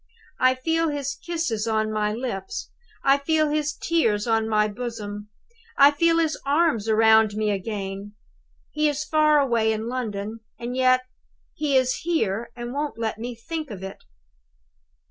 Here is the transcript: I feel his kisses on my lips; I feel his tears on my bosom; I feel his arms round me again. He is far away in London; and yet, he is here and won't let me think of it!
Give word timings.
I 0.39 0.55
feel 0.55 0.89
his 0.89 1.13
kisses 1.13 1.67
on 1.67 1.91
my 1.91 2.11
lips; 2.11 2.71
I 3.03 3.19
feel 3.19 3.49
his 3.49 3.71
tears 3.77 4.25
on 4.25 4.49
my 4.49 4.67
bosom; 4.67 5.29
I 5.77 5.91
feel 5.91 6.17
his 6.17 6.39
arms 6.43 6.89
round 6.89 7.35
me 7.35 7.51
again. 7.51 8.15
He 8.71 8.89
is 8.89 9.03
far 9.03 9.39
away 9.39 9.71
in 9.71 9.87
London; 9.87 10.39
and 10.57 10.75
yet, 10.75 11.01
he 11.53 11.77
is 11.77 11.97
here 11.97 12.49
and 12.55 12.73
won't 12.73 12.97
let 12.97 13.19
me 13.19 13.35
think 13.35 13.69
of 13.69 13.83
it! 13.83 14.03